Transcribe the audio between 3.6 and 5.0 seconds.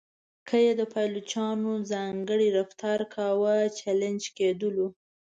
چلنج کېدلو.